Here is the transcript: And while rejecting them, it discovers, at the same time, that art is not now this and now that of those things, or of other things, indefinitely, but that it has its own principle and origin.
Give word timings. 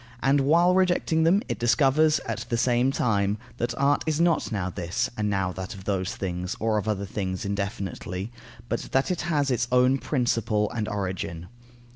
And 0.23 0.41
while 0.41 0.73
rejecting 0.73 1.25
them, 1.25 1.43
it 1.47 1.59
discovers, 1.59 2.17
at 2.21 2.47
the 2.49 2.57
same 2.57 2.91
time, 2.91 3.37
that 3.57 3.77
art 3.77 4.03
is 4.07 4.19
not 4.19 4.51
now 4.51 4.67
this 4.71 5.11
and 5.15 5.29
now 5.29 5.51
that 5.51 5.75
of 5.75 5.83
those 5.83 6.15
things, 6.15 6.55
or 6.59 6.79
of 6.79 6.87
other 6.87 7.05
things, 7.05 7.45
indefinitely, 7.45 8.31
but 8.67 8.79
that 8.93 9.11
it 9.11 9.21
has 9.29 9.51
its 9.51 9.67
own 9.71 9.99
principle 9.99 10.71
and 10.71 10.89
origin. 10.89 11.49